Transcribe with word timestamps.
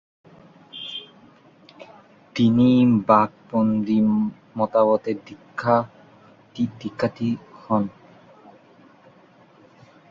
তিনি 2.35 2.67
বামপন্থী 3.07 3.97
মতবাদে 4.57 5.13
দীক্ষিত 6.55 7.17
হন। 7.59 7.83